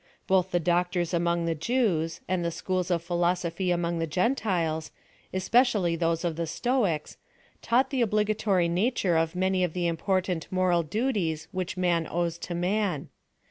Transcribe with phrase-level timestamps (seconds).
[0.25, 4.89] Both the doctors among the Jews, and the schools of philosophy among the Gentiles,
[5.31, 7.17] especial ly those of the Stoics,
[7.61, 12.55] taught the obligatory nature of many of the important moral duties which man owes to
[12.55, 13.09] man.